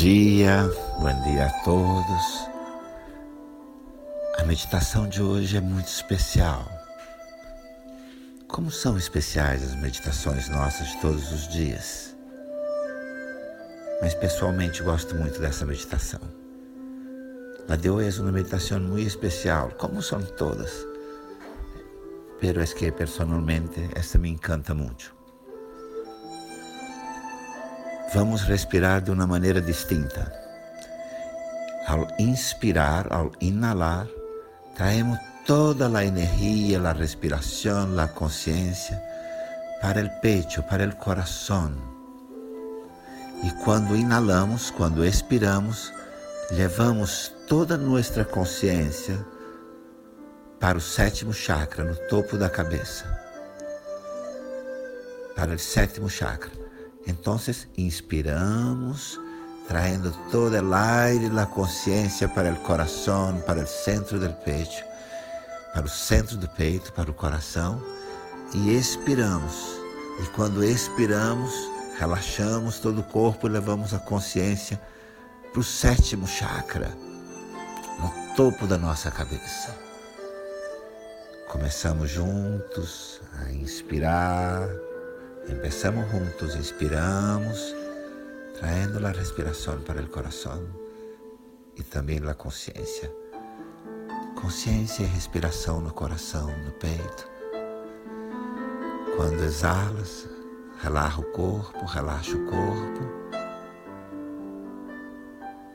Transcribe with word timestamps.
Dia, 0.00 0.66
bom 0.98 1.22
dia 1.24 1.44
a 1.44 1.50
todos. 1.62 2.48
A 4.38 4.44
meditação 4.46 5.06
de 5.06 5.20
hoje 5.20 5.58
é 5.58 5.60
muito 5.60 5.88
especial. 5.88 6.66
Como 8.48 8.70
são 8.70 8.96
especiais 8.96 9.62
as 9.62 9.74
meditações 9.74 10.48
nossas 10.48 10.88
de 10.88 11.00
todos 11.02 11.30
os 11.30 11.48
dias? 11.48 12.16
Mas 14.00 14.14
pessoalmente 14.14 14.82
gosto 14.82 15.14
muito 15.16 15.38
dessa 15.38 15.66
meditação. 15.66 16.20
La 17.68 17.76
de 17.76 17.90
hoy 17.90 18.06
es 18.06 18.18
una 18.18 18.32
meditación 18.32 18.88
muy 18.88 19.04
especial, 19.04 19.76
como 19.76 20.00
son 20.00 20.24
todas. 20.38 20.72
Pero 22.40 22.62
es 22.62 22.72
que 22.72 22.90
personalmente 22.90 23.90
esta 23.94 24.16
me 24.16 24.30
encanta 24.30 24.72
mucho. 24.72 25.19
Vamos 28.12 28.42
respirar 28.42 29.00
de 29.00 29.12
uma 29.12 29.24
maneira 29.24 29.60
distinta. 29.60 30.32
Ao 31.86 32.08
inspirar, 32.18 33.06
ao 33.12 33.30
inalar, 33.40 34.08
traemos 34.74 35.16
toda 35.46 35.86
a 35.96 36.04
energia, 36.04 36.80
a 36.80 36.92
respiração, 36.92 37.98
a 38.00 38.08
consciência 38.08 39.00
para 39.80 40.04
o 40.04 40.10
pecho, 40.20 40.60
para 40.64 40.88
o 40.88 40.96
coração. 40.96 41.72
E 43.44 43.50
quando 43.62 43.96
inalamos, 43.96 44.72
quando 44.72 45.04
expiramos, 45.04 45.92
levamos 46.50 47.32
toda 47.46 47.76
nossa 47.76 48.24
consciência 48.24 49.24
para 50.58 50.76
o 50.76 50.80
sétimo 50.80 51.32
chakra, 51.32 51.84
no 51.84 51.94
topo 52.08 52.36
da 52.36 52.50
cabeça. 52.50 53.04
Para 55.36 55.54
o 55.54 55.58
sétimo 55.58 56.10
chakra. 56.10 56.59
Entonces 57.06 57.68
inspiramos, 57.76 59.18
trayendo 59.66 60.12
todo 60.30 60.56
el 60.56 60.72
aire 60.72 61.26
y 61.26 61.30
la 61.30 61.48
conciencia 61.48 62.32
para 62.32 62.48
el 62.48 62.58
corazón, 62.62 63.42
para 63.46 63.60
el 63.60 63.66
centro 63.66 64.18
del 64.18 64.34
pecho, 64.34 64.84
para 65.72 65.86
o 65.86 65.88
centro 65.88 66.36
do 66.36 66.48
peito, 66.48 66.92
para 66.92 67.10
o 67.10 67.14
coração, 67.14 67.80
e 68.54 68.76
expiramos. 68.76 69.78
E 70.20 70.26
quando 70.34 70.62
expiramos, 70.62 71.52
relaxamos 71.98 72.78
todo 72.80 73.00
o 73.00 73.04
corpo 73.04 73.46
e 73.46 73.50
levamos 73.50 73.94
a 73.94 73.98
consciência 73.98 74.80
para 75.52 75.60
o 75.60 75.64
sétimo 75.64 76.26
chakra, 76.26 76.90
no 77.98 78.34
topo 78.34 78.66
da 78.66 78.76
nossa 78.76 79.10
cabeça. 79.10 79.74
Começamos 81.48 82.10
juntos 82.10 83.20
a 83.40 83.50
inspirar 83.52 84.68
Empezamos 85.48 86.10
juntos, 86.10 86.54
inspiramos, 86.56 87.74
trayendo 88.58 89.00
la 89.00 89.12
respiración 89.12 89.82
para 89.82 90.00
el 90.00 90.10
corazón 90.10 90.68
y 91.76 91.82
también 91.82 92.24
la 92.24 92.34
conciencia. 92.34 93.10
Consciência 94.40 95.04
e 95.04 95.06
respiração 95.06 95.80
no 95.80 95.92
coração, 95.92 96.46
no 96.64 96.72
peito. 96.72 97.28
Quando 99.16 99.42
exalas, 99.42 100.28
relaxa 100.82 101.20
o 101.20 101.24
corpo, 101.32 101.84
relaxa 101.84 102.36
o 102.36 102.46
corpo 102.46 103.20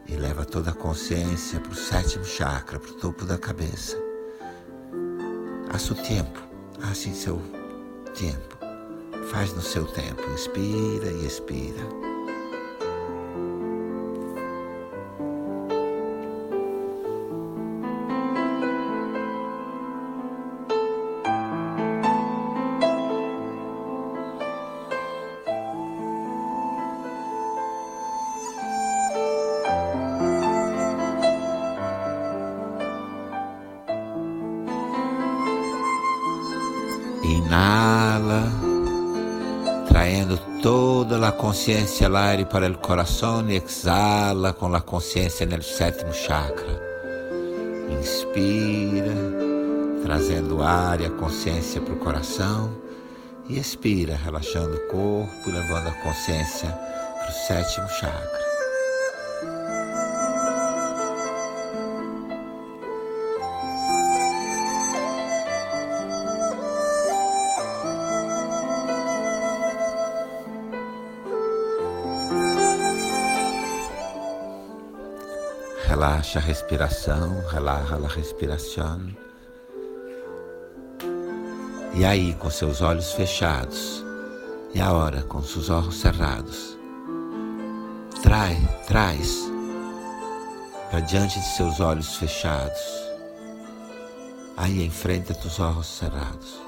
e 0.08 0.16
leva 0.16 0.46
toda 0.46 0.72
a 0.72 0.74
consciência 0.74 1.60
para 1.60 1.72
o 1.72 1.76
sétimo 1.76 2.26
chakra, 2.26 2.80
para 2.80 2.92
o 2.92 2.96
topo 2.96 3.26
da 3.26 3.38
cabeça. 3.38 3.98
A 5.72 5.78
seu 5.78 5.96
tempo, 5.96 6.40
assim 6.82 7.14
seu 7.14 7.42
tempo. 8.14 8.55
Faz 9.32 9.54
no 9.54 9.62
seu 9.62 9.86
tempo, 9.86 10.22
inspira 10.32 11.12
e 11.12 11.26
expira. 11.26 11.82
Inala 37.24 38.75
trayendo 39.88 40.38
toda 40.62 41.28
a 41.28 41.32
consciência 41.32 42.08
al 42.08 42.16
aire 42.16 42.46
para 42.46 42.70
o 42.70 42.78
coração 42.78 43.50
e 43.50 43.56
exala 43.56 44.54
com 44.54 44.74
a 44.74 44.82
consciência 44.82 45.46
no 45.46 45.62
sétimo 45.62 46.14
chakra. 46.14 46.82
Inspira, 47.90 49.14
trazendo 50.04 50.62
ar 50.62 51.00
e 51.02 51.06
a 51.06 51.12
consciência 51.12 51.82
para 51.82 51.94
o 51.94 52.00
coração 52.00 52.72
e 53.48 53.60
expira, 53.60 54.16
relaxando 54.16 54.76
o 54.76 54.88
corpo, 54.88 55.50
levando 55.50 55.88
a 55.88 56.04
consciência 56.04 56.70
para 56.70 57.30
o 57.30 57.48
sétimo 57.48 57.88
chakra. 57.90 58.45
Relaxa 76.16 76.40
a 76.40 76.42
respiração, 76.42 77.44
relaxa 77.50 77.96
a 77.96 78.08
respiração. 78.08 79.02
E 81.94 82.06
aí, 82.06 82.34
com 82.36 82.50
seus 82.50 82.80
olhos 82.80 83.12
fechados, 83.12 84.02
e 84.74 84.80
agora 84.80 85.24
com 85.24 85.44
seus 85.44 85.70
olhos 85.70 86.00
cerrados, 86.00 86.80
trai, 88.24 88.58
traz 88.88 89.42
para 90.90 91.02
diante 91.02 91.38
de 91.38 91.48
seus 91.48 91.82
olhos 91.82 92.16
fechados, 92.16 92.80
aí 94.56 94.86
em 94.86 94.90
frente 94.90 95.34
teus 95.34 95.60
olhos 95.60 95.98
cerrados, 95.98 96.62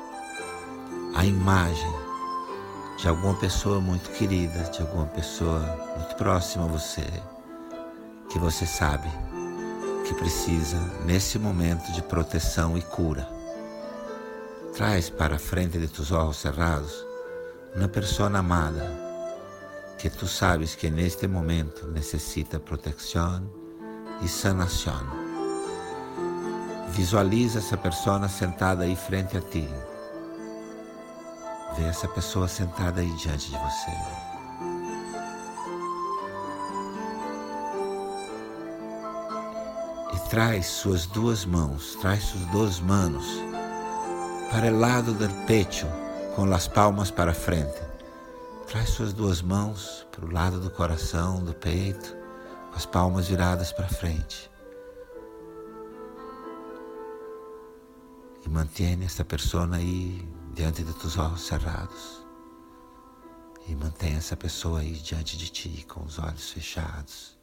a 1.15 1.23
imagem 1.25 1.93
de 2.99 3.07
alguma 3.07 3.35
pessoa 3.35 3.79
muito 3.79 4.11
querida, 4.11 4.63
de 4.63 4.81
alguma 4.81 5.05
pessoa 5.05 5.61
muito 5.97 6.15
próxima 6.17 6.65
a 6.65 6.67
você 6.67 7.07
que 8.29 8.39
você 8.39 8.65
sabe 8.65 9.09
que 10.07 10.13
precisa 10.13 10.77
nesse 11.05 11.38
momento 11.38 11.91
de 11.91 12.01
proteção 12.01 12.77
e 12.77 12.81
cura. 12.81 13.27
Traz 14.73 15.09
para 15.09 15.35
a 15.35 15.39
frente 15.39 15.77
de 15.77 15.88
tus 15.88 16.11
olhos 16.11 16.38
cerrados 16.38 17.05
uma 17.75 17.88
pessoa 17.88 18.29
amada 18.38 19.07
que 19.97 20.09
tu 20.09 20.27
sabes 20.27 20.75
que 20.75 20.89
neste 20.89 21.27
momento 21.27 21.88
necessita 21.88 22.59
proteção 22.59 23.49
e 24.21 24.27
sanação. 24.27 25.27
Visualiza 26.89 27.59
essa 27.59 27.75
pessoa 27.75 28.27
sentada 28.29 28.83
aí 28.83 28.95
frente 28.95 29.35
a 29.38 29.41
ti. 29.41 29.67
Vê 31.75 31.83
essa 31.83 32.07
pessoa 32.07 32.47
sentada 32.47 33.01
aí 33.01 33.11
diante 33.15 33.49
de 33.49 33.57
você. 33.57 34.36
Traz 40.27 40.65
suas 40.65 41.06
duas 41.06 41.45
mãos, 41.45 41.95
traz 42.01 42.24
suas 42.24 42.45
duas 42.47 42.79
manos 42.81 43.25
para 44.51 44.68
o 44.74 44.77
lado 44.77 45.13
do 45.13 45.29
pecho, 45.45 45.88
com 46.35 46.44
as 46.53 46.68
palmas 46.68 47.09
para 47.09 47.33
frente. 47.33 47.81
Traz 48.68 48.89
suas 48.89 49.13
duas 49.13 49.41
mãos 49.41 50.06
para 50.12 50.25
o 50.25 50.31
lado 50.31 50.59
do 50.59 50.69
coração, 50.69 51.44
do 51.44 51.53
peito, 51.53 52.13
com 52.69 52.75
as 52.75 52.85
palmas 52.85 53.27
viradas 53.27 53.71
para 53.71 53.88
frente. 53.88 54.51
E 58.45 58.50
mantém 58.50 59.01
essa 59.03 59.24
pessoa 59.24 59.69
aí 59.74 60.27
diante 60.53 60.83
de 60.83 60.94
teus 60.94 61.18
olhos 61.18 61.47
cerrados. 61.47 62.25
E 63.65 63.75
mantém 63.75 64.15
essa 64.15 64.35
pessoa 64.35 64.81
aí 64.81 64.94
diante 64.94 65.38
de 65.38 65.50
ti 65.50 65.85
com 65.88 66.03
os 66.03 66.19
olhos 66.19 66.51
fechados. 66.51 67.37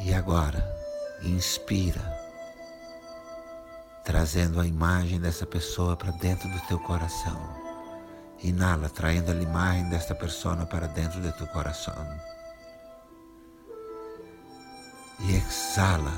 E 0.00 0.14
agora, 0.14 0.64
inspira, 1.22 2.00
trazendo 4.04 4.60
a 4.60 4.66
imagem 4.66 5.20
dessa 5.20 5.44
pessoa 5.44 5.96
para 5.96 6.12
dentro 6.12 6.48
do 6.48 6.60
teu 6.66 6.78
coração. 6.78 7.36
Inala, 8.42 8.88
traindo 8.88 9.32
a 9.32 9.34
imagem 9.34 9.88
desta 9.90 10.14
pessoa 10.14 10.64
para 10.66 10.86
dentro 10.86 11.20
do 11.20 11.32
teu 11.32 11.46
coração. 11.48 11.96
E 15.20 15.34
exala, 15.34 16.12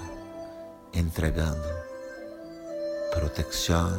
entregando 0.93 1.67
proteção 3.15 3.99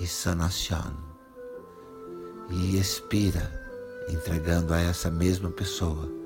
e 0.00 0.06
sanação. 0.06 0.96
E 2.48 2.78
expira, 2.78 3.52
entregando 4.08 4.72
a 4.72 4.80
essa 4.80 5.10
mesma 5.10 5.50
pessoa 5.50 6.25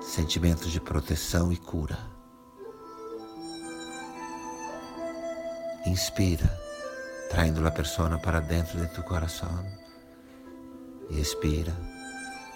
sentimentos 0.00 0.72
de 0.72 0.80
proteção 0.80 1.52
e 1.52 1.56
cura. 1.56 1.98
Inspira, 5.86 6.50
traindo 7.30 7.66
a 7.66 7.70
persona 7.70 8.18
para 8.18 8.40
dentro 8.40 8.80
de 8.80 8.86
tu 8.88 9.02
coração. 9.02 9.64
E 11.10 11.20
expira, 11.20 11.74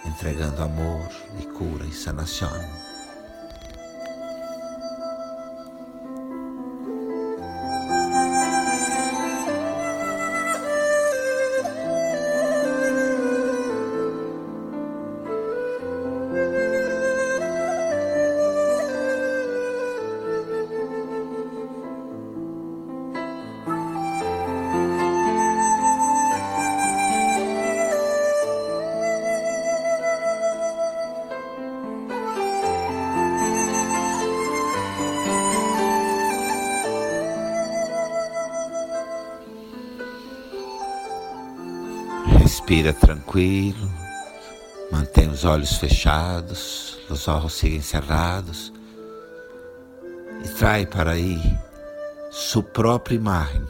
entregando 0.05 0.63
amor 0.63 1.09
e 1.41 1.47
cura 1.47 1.85
e 1.87 1.93
sanação. 1.93 2.53
Respira 42.75 42.93
tranquilo, 42.93 43.89
mantém 44.91 45.31
os 45.31 45.45
olhos 45.45 45.77
fechados, 45.77 46.99
os 47.09 47.29
olhos 47.29 47.53
siguen 47.53 47.81
cerrados 47.81 48.73
e 50.45 50.49
trai 50.49 50.85
para 50.85 51.13
aí 51.13 51.41
sua 52.33 52.65
própria 52.65 53.15
imagem, 53.15 53.65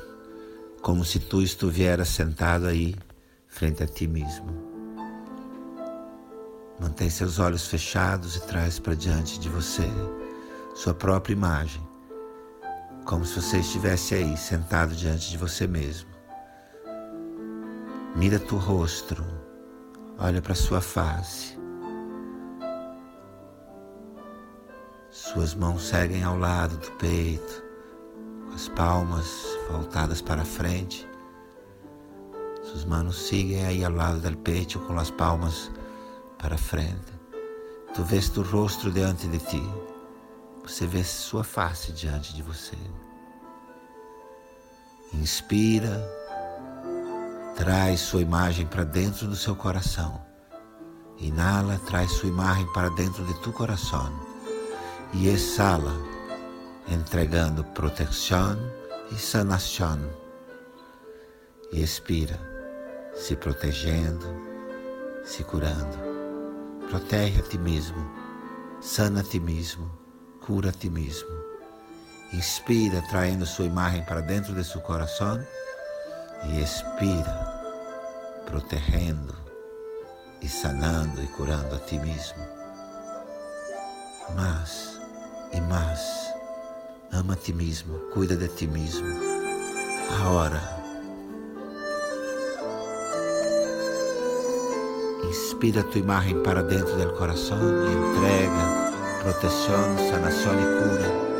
como 0.81 1.05
se 1.05 1.19
tu 1.19 1.43
estuvieras 1.43 2.09
sentado 2.09 2.67
aí 2.67 2.97
frente 3.47 3.83
a 3.83 3.87
ti 3.87 4.06
mesmo. 4.06 4.47
Mantém 6.81 7.11
seus 7.11 7.39
olhos 7.39 7.67
fechados 7.67 8.37
e 8.37 8.41
traz 8.47 8.79
para 8.79 8.95
diante 8.95 9.39
de 9.39 9.51
você 9.51 9.87
sua 10.75 10.95
própria 10.95 11.35
imagem, 11.35 11.87
como 13.05 13.27
se 13.27 13.39
você 13.39 13.59
estivesse 13.59 14.15
aí 14.15 14.35
sentado 14.39 14.95
diante 14.95 15.29
de 15.29 15.37
você 15.37 15.67
mesmo. 15.67 16.13
Mira 18.16 18.38
tu 18.38 18.56
rosto, 18.56 19.16
olha 20.20 20.40
para 20.40 20.55
sua 20.55 20.81
face. 20.81 21.58
Suas 25.11 25.52
mãos 25.52 25.82
seguem 25.88 26.22
ao 26.22 26.38
lado 26.38 26.76
do 26.76 26.93
peito, 26.93 27.64
com 28.46 28.55
as 28.55 28.69
palmas 28.69 29.44
voltadas 29.69 30.22
para 30.22 30.44
frente. 30.44 31.08
Suas 32.62 32.84
mãos 32.84 33.16
seguem 33.16 33.66
aí 33.66 33.84
ao 33.84 33.90
lado 33.90 34.20
do 34.20 34.38
peito 34.38 34.78
com 34.78 34.96
as 34.96 35.10
palmas 35.10 35.72
para 36.38 36.56
frente. 36.56 37.12
Tu 37.94 38.05
vês 38.05 38.28
tu 38.28 38.43
rosto 38.43 38.93
diante 38.93 39.26
de 39.26 39.40
ti. 39.40 39.62
Você 40.62 40.87
vê 40.87 41.02
sua 41.02 41.43
face 41.43 41.90
diante 41.90 42.32
de 42.32 42.43
você. 42.43 42.76
Inspira 45.12 46.24
Traz 47.56 48.01
sua 48.01 48.21
imagem 48.21 48.67
para 48.67 48.83
dentro 48.83 49.29
do 49.29 49.37
seu 49.37 49.55
coração. 49.55 50.21
Inala, 51.19 51.81
traz 51.87 52.11
sua 52.11 52.29
imagem 52.29 52.67
para 52.73 52.89
dentro 52.91 53.25
de 53.25 53.33
tu 53.43 53.53
coração. 53.53 54.12
E 55.12 55.29
exala, 55.29 55.95
entregando 56.89 57.62
proteção 57.62 58.59
e 59.12 59.15
sanação. 59.15 60.01
E 61.73 61.81
expira, 61.81 62.41
se 63.15 63.37
protegendo, 63.37 64.27
se 65.25 65.45
curando. 65.45 65.97
Protege 66.89 67.39
a 67.39 67.43
ti 67.45 67.56
mesmo, 67.56 68.05
sana 68.81 69.21
a 69.21 69.23
ti 69.23 69.39
mesmo, 69.39 69.89
cura 70.45 70.71
a 70.71 70.73
ti 70.73 70.91
mesmo. 70.91 71.31
Inspira, 72.33 73.01
traindo 73.11 73.47
sua 73.47 73.65
imagem 73.65 74.03
para 74.05 74.21
dentro 74.21 74.53
de 74.55 74.65
seu 74.65 74.81
coração 74.81 75.41
e 76.49 76.61
expira, 76.62 77.52
protegendo 78.46 79.35
e 80.43 80.49
sanando 80.49 81.23
e 81.23 81.26
curando 81.29 81.75
a 81.75 81.79
ti 81.79 81.99
mesmo. 81.99 82.43
Mas 84.35 85.00
e 85.52 85.61
mais, 85.61 86.00
ama 87.12 87.35
a 87.35 87.37
ti 87.37 87.52
mesmo, 87.52 87.99
cuida 88.12 88.37
de 88.37 88.49
ti 88.49 88.67
mesmo. 88.67 89.06
Agora, 90.20 90.61
inspira 95.29 95.82
tua 95.85 96.00
imagem 96.00 96.43
para 96.43 96.62
dentro 96.62 96.96
do 96.96 97.12
coração 97.14 97.58
e 97.58 97.93
entrega 97.93 98.85
proteção, 99.23 99.96
sanação 100.11 100.52
e 100.52 100.64
cura 100.64 101.33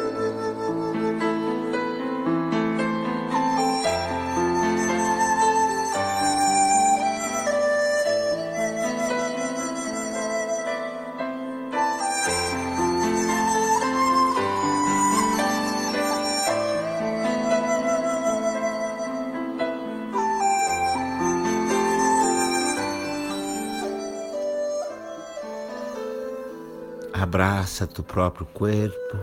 Abraça 27.15 27.87
tu 27.87 28.03
próprio 28.03 28.45
corpo 28.45 29.17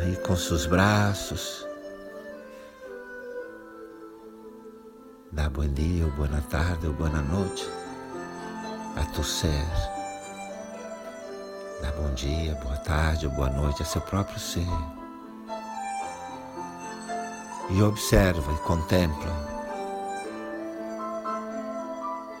aí 0.00 0.16
com 0.26 0.34
seus 0.34 0.64
braços. 0.64 1.66
Dá 5.30 5.46
bom 5.50 5.68
dia, 5.68 6.06
ou 6.06 6.12
boa 6.12 6.40
tarde, 6.48 6.86
ou 6.86 6.94
boa 6.94 7.10
noite 7.10 7.68
a 8.96 9.04
tu 9.12 9.22
ser. 9.22 9.66
Dá 11.82 11.92
bom 11.92 12.10
dia, 12.14 12.54
boa 12.54 12.78
tarde 12.78 13.26
ou 13.26 13.32
boa 13.32 13.50
noite 13.50 13.82
a 13.82 13.84
seu 13.84 14.00
próprio 14.00 14.40
ser. 14.40 14.66
E 17.68 17.82
observa 17.82 18.50
e 18.50 18.58
contempla 18.66 19.30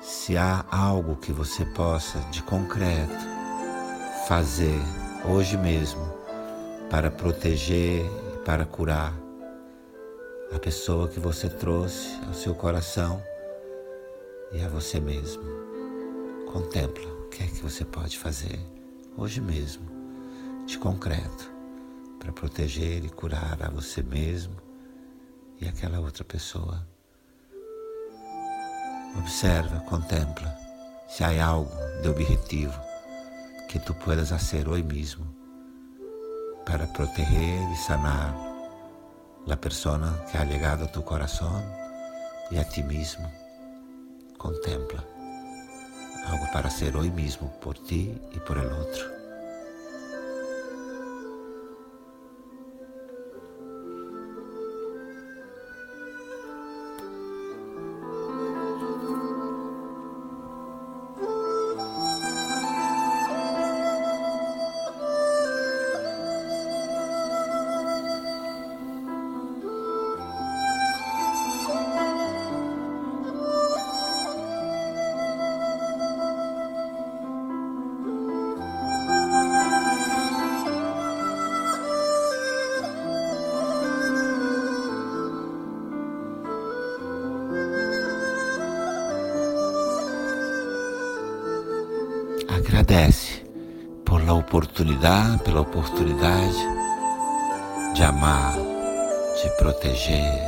se 0.00 0.38
há 0.38 0.64
algo 0.70 1.16
que 1.16 1.32
você 1.32 1.66
possa 1.66 2.18
de 2.30 2.42
concreto 2.42 3.29
fazer 4.30 4.78
hoje 5.28 5.56
mesmo 5.56 6.08
para 6.88 7.10
proteger 7.10 8.04
e 8.04 8.38
para 8.44 8.64
curar 8.64 9.12
a 10.54 10.58
pessoa 10.60 11.08
que 11.08 11.18
você 11.18 11.48
trouxe 11.48 12.16
ao 12.28 12.32
seu 12.32 12.54
coração 12.54 13.20
e 14.52 14.62
a 14.62 14.68
você 14.68 15.00
mesmo. 15.00 15.42
Contempla 16.52 17.04
o 17.24 17.28
que 17.28 17.42
é 17.42 17.46
que 17.48 17.60
você 17.60 17.84
pode 17.84 18.16
fazer 18.16 18.60
hoje 19.16 19.40
mesmo, 19.40 19.84
de 20.64 20.78
concreto, 20.78 21.50
para 22.20 22.30
proteger 22.30 23.04
e 23.04 23.08
curar 23.08 23.58
a 23.60 23.68
você 23.68 24.00
mesmo 24.00 24.54
e 25.60 25.66
aquela 25.66 25.98
outra 25.98 26.22
pessoa. 26.22 26.86
Observa, 29.18 29.80
contempla 29.80 30.56
se 31.08 31.24
há 31.24 31.44
algo 31.44 31.74
de 32.00 32.08
objetivo 32.08 32.89
que 33.70 33.78
tu 33.78 33.94
puedas 33.94 34.32
hacer 34.32 34.68
hoy 34.68 34.82
mismo 34.82 35.24
para 36.66 36.92
proteger 36.92 37.70
y 37.70 37.76
sanar 37.76 38.34
la 39.46 39.60
persona 39.60 40.12
que 40.30 40.38
ha 40.38 40.44
llegado 40.44 40.86
a 40.86 40.90
tu 40.92 41.04
corazón 41.04 41.62
y 42.50 42.56
a 42.56 42.68
ti 42.68 42.82
mismo. 42.82 43.30
Contempla 44.36 45.04
algo 46.26 46.46
para 46.52 46.66
hacer 46.66 46.96
hoy 46.96 47.12
mismo 47.12 47.48
por 47.60 47.78
ti 47.78 48.20
y 48.32 48.40
por 48.40 48.58
el 48.58 48.72
otro. 48.72 49.19
Agradece 92.90 93.46
por 94.04 94.20
la 94.24 94.34
oportunidade, 94.34 95.38
pela 95.44 95.60
oportunidade 95.60 96.56
de 97.94 98.02
amar, 98.02 98.56
de 98.56 99.48
proteger, 99.60 100.42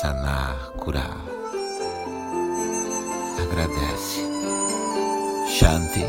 sanar, 0.00 0.72
curar. 0.78 1.18
Agradece. 3.38 4.26
Shanti, 5.46 6.06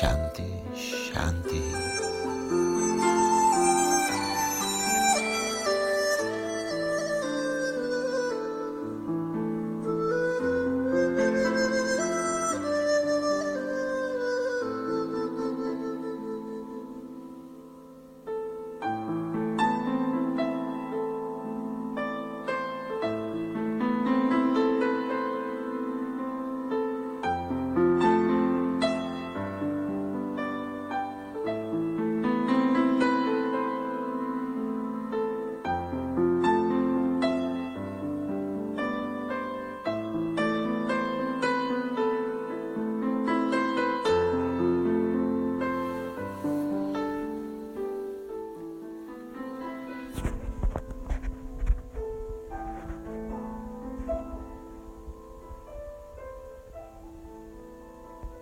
Shanti, 0.00 0.62
Shanti. 0.74 1.62